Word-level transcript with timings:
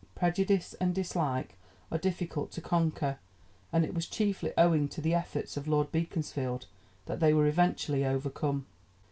Prejudice 0.15 0.73
and 0.81 0.95
dislike 0.95 1.59
are 1.91 1.99
difficult 1.99 2.49
to 2.53 2.59
conquer, 2.59 3.19
and 3.71 3.85
it 3.85 3.93
was 3.93 4.07
chiefly 4.07 4.51
owing 4.57 4.87
to 4.87 4.99
the 4.99 5.13
efforts 5.13 5.57
of 5.57 5.67
Lord 5.67 5.91
Beaconsfield 5.91 6.65
that 7.05 7.19
they 7.19 7.35
were 7.35 7.45
eventually 7.45 8.03
overcome. 8.03 8.65